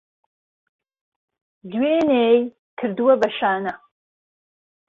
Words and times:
دوێنێی 1.71 2.37
کردوە 2.79 3.13
بە 3.21 3.29
شانە 3.37 3.73